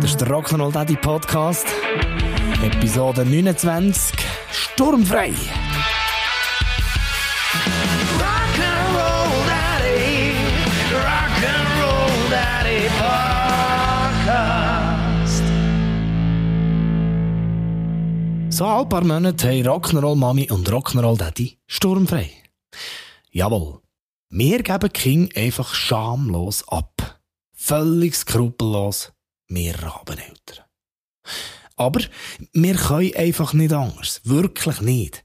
Das 0.00 0.12
ist 0.12 0.20
der 0.22 0.28
Rock'n'Roll 0.28 0.72
Daddy 0.72 0.96
Podcast. 0.96 1.66
Episode 2.62 3.22
29. 3.22 4.16
Sturmfrei. 4.50 5.34
Rock'n'Roll 8.18 9.44
Daddy, 9.46 10.32
Rock'n'Roll 10.94 12.30
Daddy 12.30 12.88
Podcast. 14.24 15.44
So 18.48 18.64
ein 18.64 18.88
paar 18.88 19.04
Monate 19.04 19.48
haben 19.48 19.66
Rock'n'Roll 19.66 20.16
Mami 20.16 20.50
und 20.50 20.66
Rock'n'Roll 20.66 21.18
Daddy 21.18 21.58
sturmfrei. 21.66 22.30
Jawohl. 23.32 23.80
Wir 24.30 24.62
geben 24.62 24.92
King 24.94 25.28
einfach 25.36 25.74
schamlos 25.74 26.66
ab. 26.68 27.20
Völlig 27.52 28.14
skrupellos. 28.16 29.12
Wir 29.50 29.74
Rabeneltern. 29.74 30.64
Aber 31.76 32.00
wir 32.52 32.74
können 32.74 33.16
einfach 33.16 33.52
nicht 33.52 33.72
anders. 33.72 34.20
Wirklich 34.24 34.80
nicht. 34.80 35.24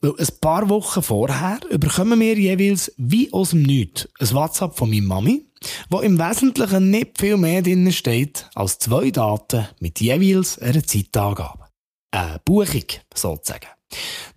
Weil 0.00 0.12
ein 0.16 0.28
paar 0.40 0.68
Wochen 0.68 1.02
vorher 1.02 1.58
bekommen 1.70 2.20
wir 2.20 2.38
jeweils 2.38 2.92
wie 2.98 3.32
aus 3.32 3.50
dem 3.50 3.62
Nichts 3.62 4.08
ein 4.20 4.32
WhatsApp 4.32 4.76
von 4.76 4.90
meiner 4.90 5.06
Mami, 5.06 5.44
wo 5.90 5.98
im 5.98 6.20
Wesentlichen 6.20 6.90
nicht 6.90 7.18
viel 7.18 7.36
mehr 7.36 7.62
drin 7.62 7.90
steht 7.90 8.48
als 8.54 8.78
zwei 8.78 9.10
Daten 9.10 9.66
mit 9.80 10.00
jeweils 10.00 10.60
einer 10.60 10.86
Zeitangabe. 10.86 11.64
Eine 12.12 12.40
Buchung, 12.44 12.84
sozusagen. 13.12 13.66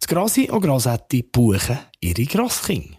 Die 0.03 0.07
Grossi 0.07 0.49
und 0.49 0.61
Grossetti 0.61 1.21
buchen 1.21 1.77
ihre 1.99 2.25
Grosskinder. 2.25 2.97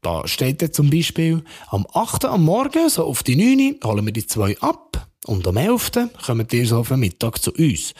Da 0.00 0.28
steht 0.28 0.62
jetzt 0.62 0.76
zum 0.76 0.90
Beispiel, 0.90 1.42
am 1.70 1.86
8. 1.92 2.26
am 2.26 2.44
Morgen, 2.44 2.88
so 2.88 3.04
auf 3.04 3.24
die 3.24 3.34
9. 3.34 3.80
holen 3.82 4.06
wir 4.06 4.12
die 4.12 4.26
zwei 4.26 4.56
ab 4.60 5.07
und 5.26 5.46
am 5.46 5.56
11. 5.56 5.92
kommen 6.24 6.46
die 6.46 6.64
so 6.64 6.78
auf 6.78 6.88
den 6.88 7.00
Mittag 7.00 7.42
zu 7.42 7.52
uns. 7.52 7.94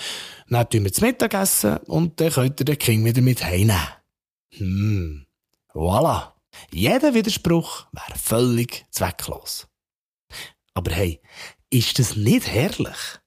Dann 0.48 0.68
tun 0.68 0.84
wir 0.84 0.90
das 0.90 1.00
Mittagessen 1.00 1.78
und 1.86 2.20
dann 2.20 2.32
könnt 2.32 2.60
ihr 2.60 2.64
den 2.64 2.78
Kind 2.78 3.04
wieder 3.04 3.20
mit 3.20 3.44
heimnehmen. 3.44 3.88
Hm, 4.56 5.26
voilà. 5.72 6.32
Jeder 6.72 7.14
Widerspruch 7.14 7.86
wäre 7.92 8.18
völlig 8.18 8.86
zwecklos. 8.90 9.68
Aber 10.74 10.92
hey, 10.92 11.20
ist 11.70 11.98
das 11.98 12.16
nicht 12.16 12.46
herrlich? 12.46 13.20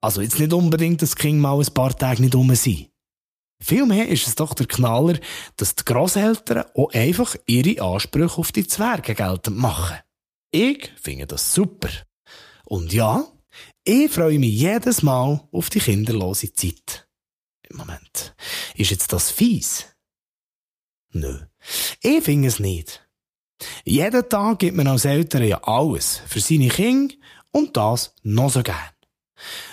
Also 0.00 0.20
jetzt 0.20 0.38
nicht 0.38 0.52
unbedingt, 0.52 1.02
dass 1.02 1.10
das 1.10 1.16
Kind 1.16 1.40
mal 1.40 1.58
ein 1.58 1.74
paar 1.74 1.96
Tage 1.96 2.22
nicht 2.22 2.34
rum 2.34 2.54
sind. 2.54 2.90
Vielmehr 3.62 4.08
ist 4.08 4.26
es 4.26 4.34
doch 4.34 4.54
der 4.54 4.66
Knaller, 4.66 5.18
dass 5.56 5.76
die 5.76 5.84
Grosseltern 5.84 6.64
auch 6.74 6.92
einfach 6.92 7.36
ihre 7.46 7.80
Ansprüche 7.80 8.38
auf 8.38 8.50
die 8.50 8.66
Zwerge 8.66 9.14
geltend 9.14 9.56
machen. 9.56 9.98
Ich 10.50 10.90
finde 11.00 11.26
das 11.26 11.54
super. 11.54 11.88
Und 12.64 12.92
ja, 12.92 13.24
ich 13.84 14.10
freue 14.10 14.38
mich 14.38 14.54
jedes 14.54 15.02
Mal 15.02 15.48
auf 15.50 15.70
die 15.70 15.80
kinderlose 15.80 16.52
Zeit. 16.52 17.08
Moment, 17.70 18.34
ist 18.74 18.90
jetzt 18.90 19.12
das 19.12 19.30
fies? 19.30 19.86
Nö, 21.12 21.40
ich 22.00 22.22
finde 22.22 22.48
es 22.48 22.58
nicht. 22.58 23.06
Jeden 23.84 24.28
Tag 24.28 24.58
gibt 24.58 24.76
man 24.76 24.86
als 24.86 25.04
Eltern 25.04 25.44
ja 25.44 25.62
alles 25.62 26.20
für 26.26 26.40
seine 26.40 26.68
Kinder 26.68 27.14
und 27.50 27.76
das 27.76 28.14
noch 28.22 28.50
so 28.50 28.62
gern. 28.62 28.76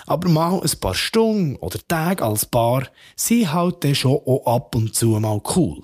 Aber 0.06 0.28
mal 0.28 0.60
ein 0.60 0.80
paar 0.80 0.94
Stunden 0.94 1.56
oder 1.56 1.78
Tage 1.86 2.24
als 2.24 2.46
Paar 2.46 2.88
sind 3.16 3.52
halt 3.52 3.84
dann 3.84 3.94
schon 3.94 4.20
auch 4.26 4.46
ab 4.46 4.74
und 4.74 4.94
zu 4.94 5.08
mal 5.20 5.40
cool. 5.56 5.82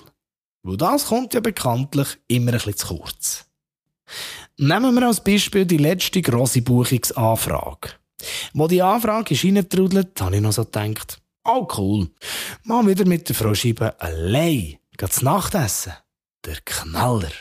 Weil 0.62 0.76
das 0.76 1.06
kommt 1.06 1.34
ja 1.34 1.40
bekanntlich 1.40 2.18
immer 2.26 2.52
ein 2.52 2.58
bisschen 2.58 2.76
zu 2.76 2.86
kurz. 2.88 3.46
Nehmen 4.58 4.94
wir 4.94 5.06
als 5.06 5.22
Beispiel 5.22 5.66
die 5.66 5.76
letzte 5.76 6.22
grosse 6.22 6.62
Buchungsanfrage. 6.62 7.90
Wo 8.52 8.66
die 8.68 8.82
Anfrage 8.82 9.34
ist 9.34 9.44
reingetrudelt, 9.44 10.20
habe 10.20 10.36
ich 10.36 10.42
noch 10.42 10.52
so 10.52 10.64
gedacht, 10.64 11.20
oh 11.44 11.66
cool, 11.76 12.08
mal 12.64 12.86
wieder 12.86 13.06
mit 13.06 13.28
der 13.28 13.36
Frau 13.36 13.54
Scheibe 13.54 13.98
allein 14.00 14.78
zu 15.10 15.24
Nachtessen. 15.24 15.92
Der 16.44 16.56
Knaller. 16.64 17.32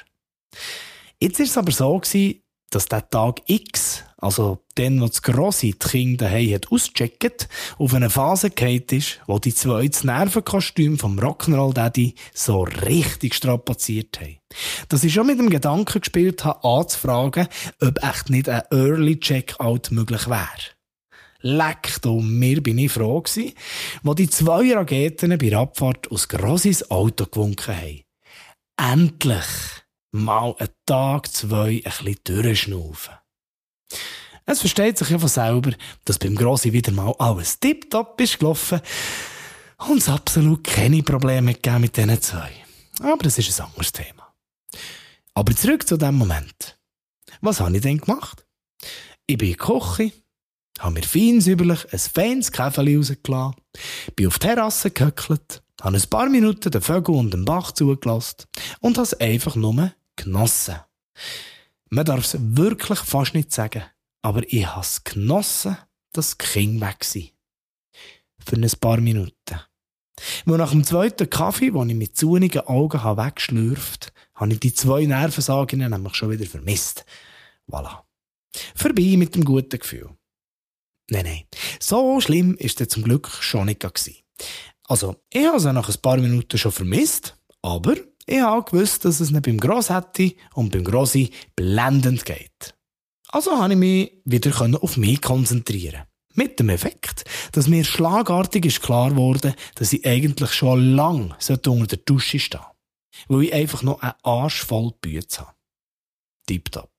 Jetzt 1.19 1.39
war 1.39 1.45
es 1.45 1.57
aber 1.57 1.71
so, 1.71 1.99
gewesen, 1.99 2.41
dass 2.69 2.87
der 2.87 3.09
Tag 3.09 3.41
X, 3.45 4.03
also 4.17 4.63
den, 4.77 5.01
wo 5.01 5.07
das 5.07 5.21
Grosse 5.21 5.67
die 5.67 5.73
Kinder 5.73 6.25
daheim 6.25 6.53
hat 6.53 6.71
ausgecheckt, 6.71 7.47
auf 7.77 7.93
eine 7.93 8.09
Phase 8.09 8.49
gehalten 8.49 8.97
ist, 8.97 9.19
wo 9.27 9.39
die 9.39 9.53
zwei 9.53 9.87
das 9.87 10.03
Nervenkostüm 10.03 10.97
vom 10.97 11.19
Rock'n'Roll 11.19 11.73
Daddy 11.73 12.15
so 12.33 12.63
richtig 12.63 13.35
strapaziert 13.35 14.19
haben. 14.21 14.37
Dass 14.89 15.03
ich 15.03 15.13
schon 15.13 15.27
mit 15.27 15.39
dem 15.39 15.49
Gedanken 15.49 16.01
gespielt 16.01 16.45
habe, 16.45 16.63
anzufragen, 16.63 17.47
ob 17.81 18.03
echt 18.03 18.29
nicht 18.29 18.49
ein 18.49 18.63
Early 18.71 19.19
Checkout 19.19 19.91
möglich 19.91 20.27
wäre. 20.27 20.47
Leck, 21.41 21.97
du, 22.01 22.21
mir 22.21 22.63
bin 22.63 22.77
ich 22.79 22.91
froh 22.91 23.21
gewesen, 23.21 23.53
wo 24.01 24.13
die 24.13 24.29
zwei 24.29 24.73
Raketen 24.73 25.37
bei 25.37 25.49
der 25.49 25.59
Abfahrt 25.59 26.09
aus 26.09 26.27
Grossis 26.27 26.89
Auto 26.89 27.25
gewunken 27.25 27.75
haben. 27.75 28.01
Endlich! 28.77 29.45
mal 30.15 30.55
einen 30.57 30.69
Tag, 30.85 31.27
zwei 31.31 31.81
ein 31.83 32.05
bisschen 32.05 32.15
durchschnaufen. 32.23 33.15
Es 34.45 34.59
versteht 34.59 34.97
sich 34.97 35.09
ja 35.09 35.17
von 35.17 35.27
selber, 35.27 35.71
dass 36.05 36.19
beim 36.19 36.35
Grossi 36.35 36.71
wieder 36.71 36.91
mal 36.91 37.15
alles 37.17 37.59
tipptopp 37.59 38.21
ist 38.21 38.39
gelaufen 38.39 38.79
und 39.87 39.97
es 39.97 40.09
absolut 40.09 40.63
keine 40.63 41.01
Probleme 41.01 41.53
gegeben 41.53 41.81
mit 41.81 41.97
diesen 41.97 42.21
zwei. 42.21 42.51
Aber 42.99 43.23
das 43.23 43.37
ist 43.37 43.59
ein 43.59 43.67
anderes 43.67 43.91
Thema. 43.91 44.33
Aber 45.33 45.55
zurück 45.55 45.87
zu 45.87 45.97
dem 45.97 46.15
Moment. 46.15 46.77
Was 47.41 47.59
habe 47.59 47.75
ich 47.75 47.81
denn 47.81 47.97
gemacht? 47.97 48.45
Ich 49.27 49.37
bin 49.37 49.49
in 49.49 49.53
die 49.53 49.57
Küche, 49.57 50.11
habe 50.79 50.93
mir 50.93 51.03
feinsäuberlich 51.03 51.91
ein 51.91 51.99
feines 51.99 52.51
Käfeli 52.51 52.97
rausgelassen, 52.97 53.55
bin 54.15 54.27
auf 54.27 54.39
die 54.39 54.47
Terrasse 54.47 54.91
gehöckelt, 54.91 55.63
habe 55.81 55.97
ein 55.97 56.09
paar 56.09 56.29
Minuten 56.29 56.71
den 56.71 56.81
Vögel 56.81 57.15
und 57.15 57.31
den 57.31 57.45
Bach 57.45 57.71
zugelassen 57.71 58.45
und 58.79 58.97
habe 58.97 59.05
es 59.05 59.13
einfach 59.15 59.55
nur 59.55 59.91
genossen. 60.15 60.75
Man 61.89 62.05
darf 62.05 62.25
es 62.25 62.37
wirklich 62.39 62.99
fast 62.99 63.33
nicht 63.33 63.51
sagen, 63.51 63.83
aber 64.21 64.41
ich 64.51 64.65
habe 64.65 64.81
es 64.81 65.03
genossen, 65.03 65.77
dass 66.13 66.37
die 66.37 66.45
Kinder 66.45 66.87
weg 66.87 67.03
sind. 67.03 67.31
Für 68.39 68.55
ein 68.55 68.71
paar 68.79 68.99
Minuten. 68.99 69.59
Wo 70.45 70.55
nach 70.55 70.71
dem 70.71 70.83
zweiten 70.83 71.29
Kaffee, 71.29 71.71
den 71.71 71.89
ich 71.89 71.95
mit 71.95 72.17
zunigen 72.17 72.61
Augen 72.61 73.03
habe 73.03 73.23
weggeschlürft, 73.23 74.13
habe 74.35 74.53
ich 74.53 74.59
die 74.59 74.73
zwei 74.73 75.05
Nervensagen 75.05 75.79
nämlich 75.79 76.15
schon 76.15 76.31
wieder 76.31 76.45
vermisst. 76.45 77.05
Voilà. 77.69 78.03
Vorbei 78.75 79.15
mit 79.17 79.35
dem 79.35 79.43
guten 79.43 79.79
Gefühl. 79.79 80.09
Nein, 81.09 81.25
nein. 81.25 81.43
So 81.79 82.19
schlimm 82.21 82.55
ist 82.55 82.81
es 82.81 82.87
zum 82.87 83.03
Glück 83.03 83.29
schon 83.29 83.65
nicht 83.65 83.81
gewesen. 83.81 84.15
Also, 84.87 85.21
ich 85.29 85.45
habe 85.45 85.57
es 85.57 85.63
nach 85.65 85.89
ein 85.89 86.01
paar 86.01 86.17
Minuten 86.17 86.57
schon 86.57 86.71
vermisst, 86.71 87.37
aber 87.61 87.95
ich 88.25 88.41
habe 88.41 88.69
gewusst, 88.69 89.05
dass 89.05 89.19
es 89.19 89.31
nicht 89.31 89.45
beim 89.45 89.59
Grossetti 89.59 90.37
und 90.53 90.71
beim 90.71 90.83
Grossi 90.83 91.31
blendend 91.55 92.25
geht. 92.25 92.75
Also 93.29 93.57
habe 93.57 93.73
ich 93.73 93.79
mich 93.79 94.11
wieder 94.25 94.51
auf 94.81 94.97
mich 94.97 95.21
konzentrieren. 95.21 96.03
Mit 96.33 96.59
dem 96.59 96.69
Effekt, 96.69 97.23
dass 97.53 97.67
mir 97.67 97.85
schlagartig 97.85 98.65
ist 98.65 98.81
klar 98.81 99.15
wurde, 99.15 99.55
dass 99.75 99.93
ich 99.93 100.05
eigentlich 100.05 100.51
schon 100.51 100.95
lang 100.95 101.33
unter 101.49 101.87
der 101.87 101.97
Dusche 101.99 102.39
stehen 102.39 102.59
Weil 103.27 103.43
ich 103.43 103.53
einfach 103.53 103.83
noch 103.83 104.01
einen 104.01 104.13
Arsch 104.23 104.63
voll 104.63 104.91
Bütze 104.99 105.41
habe. 105.41 105.53
Tipptopp. 106.47 106.91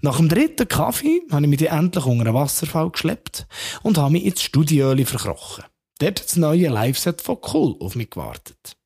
Nach 0.00 0.16
dem 0.16 0.28
dritten 0.28 0.68
Kaffee 0.68 1.22
habe 1.30 1.44
ich 1.44 1.50
mich 1.50 1.70
endlich 1.70 2.04
unter 2.04 2.26
einen 2.26 2.34
Wasserfall 2.34 2.90
geschleppt 2.90 3.46
und 3.82 3.98
habe 3.98 4.12
mich 4.12 4.24
ins 4.24 4.42
Studioöli 4.42 5.04
verkrochen. 5.04 5.64
Dort 5.98 6.20
hat 6.20 6.26
das 6.26 6.36
neue 6.36 6.68
Live-Set 6.68 7.20
von 7.22 7.38
Cool 7.52 7.76
auf 7.80 7.94
mich 7.94 8.10
gewartet. 8.10 8.76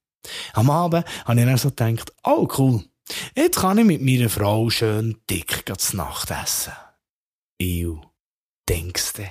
Am 0.53 0.71
Abend 0.71 1.05
habe 1.25 1.41
ich 1.41 1.47
dann 1.47 1.57
so 1.57 1.71
gedacht, 1.71 2.13
oh 2.25 2.49
cool, 2.59 2.85
jetzt 3.37 3.59
kann 3.59 3.79
ich 3.79 3.85
mit 3.85 4.03
meiner 4.03 4.29
Frau 4.29 4.71
schön 4.71 5.21
dick 5.29 5.65
zu 5.79 5.97
Nacht 5.97 6.31
essen. 6.31 6.73
Ew, 7.61 8.01
denkst 8.69 9.13
du? 9.15 9.27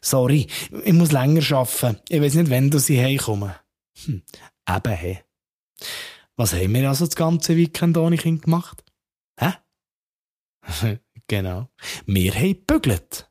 Sorry, 0.00 0.46
ich 0.84 0.92
muss 0.92 1.12
länger 1.12 1.42
arbeiten. 1.52 2.00
Ich 2.08 2.20
weiß 2.20 2.34
nicht, 2.34 2.50
wann 2.50 2.70
du 2.70 2.78
sie 2.78 3.00
heimkommen. 3.00 3.54
Hm, 4.04 4.22
eben, 4.68 4.92
hey. 4.92 5.20
Was 6.36 6.54
haben 6.54 6.74
wir 6.74 6.88
also 6.88 7.06
das 7.06 7.16
ganze 7.16 7.56
Weekend 7.56 7.96
ohne 7.96 8.16
Kind 8.16 8.42
gemacht? 8.42 8.82
Hä? 9.38 9.52
genau. 11.28 11.68
Wir 12.06 12.34
haben 12.34 12.64
gebügelt. 12.66 13.30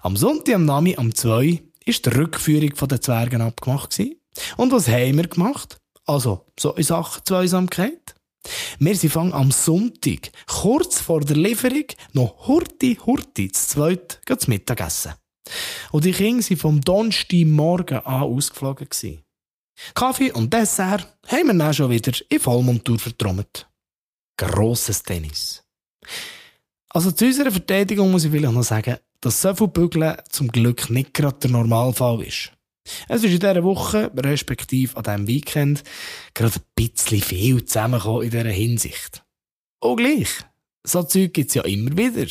Am 0.00 0.16
Sonntag 0.16 0.54
am 0.54 0.64
Nami 0.64 0.96
am 0.96 1.14
2 1.14 1.62
war 1.86 1.94
die 1.94 2.08
Rückführung 2.08 2.88
der 2.88 3.00
Zwergen 3.00 3.42
abgemacht. 3.42 3.98
Und 4.56 4.72
was 4.72 4.88
haben 4.88 5.16
wir 5.16 5.28
gemacht? 5.28 5.81
Also, 6.06 6.46
so 6.58 6.72
in 6.72 6.82
Sachen 6.82 7.24
Zweisamkeit. 7.24 8.14
Wir 8.78 8.96
sind 8.96 9.12
fang 9.12 9.32
am 9.32 9.52
Sonntag, 9.52 10.32
kurz 10.48 11.00
vor 11.00 11.20
der 11.20 11.36
Lieferung, 11.36 11.84
noch 12.12 12.48
hurti 12.48 12.98
hurti 13.06 13.52
zu 13.52 13.68
zweit 13.68 14.20
zu 14.26 14.50
Mittagessen. 14.50 15.12
Und 15.92 16.04
die 16.04 16.12
Kinder 16.12 16.42
waren 16.42 16.56
vom 16.56 16.80
Donnerstagmorgen 16.80 17.98
an 17.98 18.22
ausgeflogen. 18.22 18.88
Kaffee 19.94 20.32
und 20.32 20.52
Dessert 20.52 21.06
haben 21.26 21.46
wir 21.46 21.54
dann 21.54 21.74
schon 21.74 21.90
wieder 21.90 22.12
in 22.28 22.40
Vollmontur 22.40 22.98
vertrommelt. 22.98 23.68
Grosses 24.36 25.02
Tennis. 25.02 25.62
Also 26.88 27.10
zu 27.10 27.26
unserer 27.26 27.50
Verteidigung 27.50 28.10
muss 28.10 28.24
ich 28.24 28.30
vielleicht 28.30 28.52
noch 28.52 28.62
sagen, 28.62 28.96
dass 29.20 29.40
so 29.40 29.54
viel 29.54 29.68
Bügeln 29.68 30.16
zum 30.30 30.48
Glück 30.48 30.90
nicht 30.90 31.14
gerade 31.14 31.38
der 31.38 31.50
Normalfall 31.50 32.22
ist. 32.22 32.52
Es 33.08 33.22
ist 33.22 33.32
in 33.32 33.38
dieser 33.40 33.64
Woche, 33.64 34.10
respektive 34.16 34.96
an 34.96 35.04
diesem 35.04 35.26
Weekend, 35.26 35.84
gerade 36.34 36.56
ein 36.56 36.62
bisschen 36.74 37.20
viel 37.20 37.64
zusammengekommen 37.64 38.22
in 38.22 38.30
dieser 38.30 38.50
Hinsicht. 38.50 39.24
Auch 39.80 39.96
gleich. 39.96 40.28
So 40.84 41.02
Zeug 41.02 41.32
gibt's 41.32 41.54
ja 41.54 41.62
immer 41.62 41.96
wieder. 41.96 42.26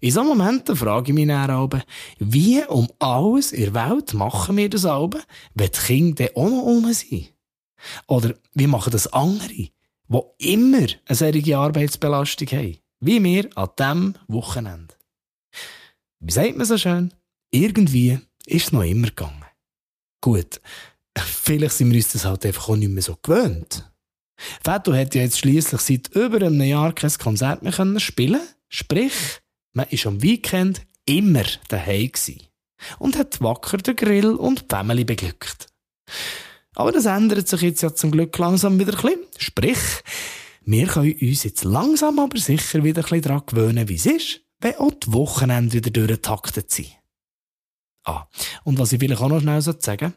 In 0.00 0.10
so 0.10 0.22
Momenten 0.22 0.76
frage 0.76 1.12
ich 1.12 1.14
mich 1.14 1.28
dann 1.28 1.50
aber, 1.50 1.82
wie 2.18 2.62
um 2.64 2.88
alles 2.98 3.52
in 3.52 3.72
der 3.72 3.90
Welt 3.90 4.12
machen 4.12 4.56
wir 4.56 4.68
das 4.68 4.84
aber, 4.84 5.20
wenn 5.54 5.70
die 5.70 5.78
Kinder 5.78 6.28
auch 6.34 6.48
noch 6.48 6.62
rum 6.62 6.92
sind? 6.92 7.32
Oder 8.06 8.34
wie 8.54 8.66
machen 8.66 8.92
das 8.92 9.12
andere, 9.12 9.48
die 9.48 9.72
immer 10.38 10.86
eine 11.06 11.16
solche 11.16 11.56
Arbeitsbelastung 11.56 12.48
haben? 12.48 12.78
Wie 13.00 13.22
wir 13.22 13.48
an 13.56 13.70
diesem 13.78 14.14
Wochenende. 14.28 14.94
Wie 16.20 16.32
sagt 16.32 16.56
man 16.56 16.66
so 16.66 16.78
schön? 16.78 17.12
Irgendwie 17.50 18.20
ist 18.46 18.66
es 18.66 18.72
noch 18.72 18.84
immer 18.84 19.08
gegangen. 19.08 19.44
Gut, 20.22 20.60
vielleicht 21.18 21.74
sind 21.74 21.90
wir 21.90 21.96
uns 21.96 22.12
das 22.12 22.24
halt 22.24 22.46
einfach 22.46 22.70
auch 22.70 22.76
nicht 22.76 22.88
mehr 22.88 23.02
so 23.02 23.18
gewöhnt. 23.20 23.92
Fetto 24.64 24.94
hat 24.94 25.14
ja 25.14 25.22
jetzt 25.22 25.38
schließlich 25.38 25.80
seit 25.80 26.08
über 26.14 26.38
einem 26.38 26.62
Jahr 26.62 26.94
kein 26.94 27.12
Konzert 27.12 27.62
mehr 27.62 27.72
können 27.72 28.00
spielen. 28.00 28.40
Sprich, 28.68 29.12
man 29.74 29.86
ist 29.90 30.06
am 30.06 30.22
Weekend 30.22 30.82
immer 31.04 31.44
daheim 31.68 32.12
und 32.98 33.18
hat 33.18 33.40
wacker 33.40 33.78
den 33.78 33.96
Grill 33.96 34.34
und 34.34 34.62
die 34.62 34.74
Family 34.74 35.04
beglückt. 35.04 35.66
Aber 36.74 36.92
das 36.92 37.04
ändert 37.04 37.48
sich 37.48 37.60
jetzt 37.60 37.82
ja 37.82 37.94
zum 37.94 38.12
Glück 38.12 38.36
langsam 38.38 38.78
wieder 38.78 38.94
ein 38.94 39.02
bisschen. 39.02 39.26
Sprich, 39.38 39.78
wir 40.64 40.86
können 40.86 41.16
uns 41.20 41.42
jetzt 41.42 41.64
langsam 41.64 42.18
aber 42.20 42.38
sicher 42.38 42.84
wieder 42.84 43.02
ein 43.02 43.08
bisschen 43.08 43.22
daran 43.22 43.42
gewöhnen, 43.46 43.88
wie 43.88 43.96
es 43.96 44.06
ist, 44.06 44.40
wenn 44.60 44.76
auch 44.76 44.92
die 44.92 45.12
Wochenende 45.12 45.74
wieder 45.74 45.90
durchgetaktet 45.90 46.70
sind. 46.70 47.01
Ah, 48.04 48.26
und 48.64 48.78
was 48.78 48.92
ich 48.92 48.98
vielleicht 48.98 49.22
auch 49.22 49.28
noch 49.28 49.40
schnell 49.40 49.62
sagen 49.62 50.14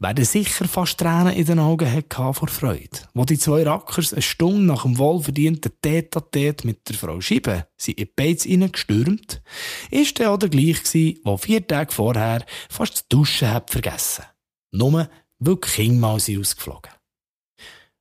Wer 0.00 0.24
sicher 0.24 0.68
fast 0.68 0.98
Tränen 0.98 1.34
in 1.34 1.44
den 1.44 1.58
Augen 1.58 1.92
hatte 1.92 2.32
vor 2.32 2.46
Freude, 2.46 3.00
wo 3.14 3.24
die 3.24 3.36
zwei 3.36 3.64
Rackers 3.64 4.12
eine 4.12 4.22
Stunde 4.22 4.62
nach 4.62 4.82
dem 4.82 4.96
wohlverdienten 4.96 5.72
tete 5.82 6.22
mit 6.62 6.88
der 6.88 6.94
Frau 6.94 7.20
Scheibe 7.20 7.66
sie 7.76 7.92
in 7.92 8.06
die 8.06 8.12
Beiz 8.14 8.46
reingestürmt, 8.46 9.42
ist 9.90 10.20
der 10.20 10.30
auch 10.30 10.38
der 10.38 10.50
gleich 10.50 10.84
gsi, 10.84 11.20
der 11.26 11.38
vier 11.38 11.66
Tage 11.66 11.92
vorher 11.92 12.46
fast 12.70 12.92
das 12.92 13.08
Duschen 13.08 13.50
hat 13.50 13.72
vergessen. 13.72 14.24
Nur, 14.70 15.08
weil 15.40 15.56
die 15.56 15.60
Kinder 15.60 15.98
mal 15.98 16.20
sind 16.20 16.38
ausgeflogen. 16.38 16.92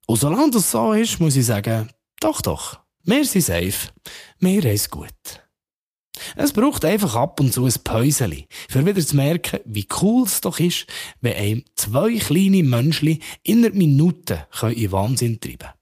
Und 0.05 0.19
solange 0.19 0.51
das 0.51 0.69
so 0.69 0.93
ist, 0.93 1.19
muss 1.19 1.35
ich 1.35 1.47
sagen, 1.47 1.89
doch, 2.19 2.41
doch, 2.41 2.79
wir 3.05 3.25
sind 3.25 3.41
safe, 3.41 3.89
wir 4.39 4.61
haben 4.61 4.67
es 4.67 4.87
gut. 4.87 5.46
Es 6.35 6.53
braucht 6.53 6.85
einfach 6.85 7.15
ab 7.15 7.39
und 7.39 7.53
zu 7.53 7.65
ein 7.65 7.73
Päuseli, 7.83 8.47
für 8.69 8.85
wieder 8.85 9.05
zu 9.05 9.15
merken, 9.15 9.59
wie 9.65 9.87
cool 10.01 10.25
es 10.25 10.41
doch 10.41 10.59
ist, 10.59 10.87
wenn 11.21 11.35
einem 11.35 11.63
zwei 11.75 12.17
kleine 12.17 12.63
Menschen 12.63 13.19
innerhalb 13.43 13.75
Minuten 13.75 14.39
in 14.75 14.91
Wahnsinn 14.91 15.39
treiben 15.39 15.57
können. 15.59 15.77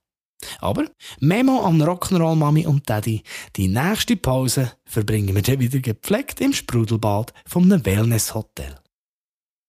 Aber 0.60 0.84
Memo 1.20 1.60
an 1.64 1.82
Rock'n'Roll 1.82 2.36
Mami 2.36 2.66
und 2.66 2.88
Daddy, 2.88 3.22
die 3.56 3.68
nächste 3.68 4.16
Pause 4.16 4.72
verbringen 4.84 5.34
wir 5.34 5.42
dann 5.42 5.60
wieder 5.60 5.80
gepflegt 5.80 6.40
im 6.40 6.52
Sprudelbad 6.52 7.32
vom 7.46 7.64
einem 7.64 7.84
Wellness-Hotel. 7.84 8.76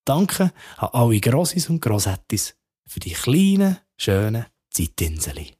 Danke 0.05 0.51
an 0.77 0.89
alle 0.93 1.19
Grossis 1.19 1.69
und 1.69 1.81
Grossettis 1.81 2.55
für 2.85 2.99
die 2.99 3.11
kleinen, 3.11 3.77
schönen 3.97 4.45
Zeitinseli. 4.71 5.56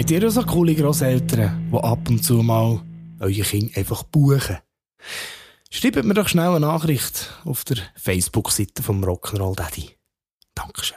Habt 0.00 0.10
ihr 0.12 0.30
so 0.30 0.42
coole 0.44 0.74
Grosseltern, 0.74 1.68
die 1.70 1.76
ab 1.76 2.08
und 2.08 2.24
zu 2.24 2.42
mal 2.42 2.80
eure 3.18 3.42
Kinder 3.42 3.76
einfach 3.76 4.02
buchen? 4.04 4.56
Schreibt 5.70 6.02
mir 6.02 6.14
doch 6.14 6.26
schnell 6.26 6.48
eine 6.48 6.60
Nachricht 6.60 7.38
auf 7.44 7.64
der 7.64 7.76
Facebook-Seite 7.96 8.82
vom 8.82 9.04
Rock'n'Roll 9.04 9.54
Daddy. 9.54 9.90
Dankeschön. 10.54 10.96